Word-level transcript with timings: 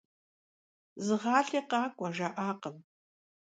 Zığalh'i 1.05 1.61
khak'ue 1.69 2.07
jja'akhım. 2.15 2.77